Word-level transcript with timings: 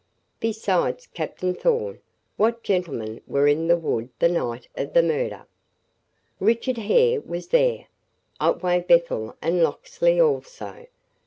"Besides 0.39 1.05
Captain 1.05 1.53
Thorn, 1.53 1.99
what 2.35 2.63
gentlemen 2.63 3.21
were 3.27 3.45
in 3.47 3.67
the 3.67 3.77
wood 3.77 4.09
the 4.17 4.29
night 4.29 4.67
of 4.75 4.93
the 4.93 5.03
murder?" 5.03 5.45
"Richard 6.39 6.79
Hare 6.79 7.21
was 7.21 7.49
there. 7.49 7.85
Otway 8.39 8.79
Bethel 8.79 9.37
and 9.43 9.61
Locksley 9.61 10.19
also. 10.19 10.87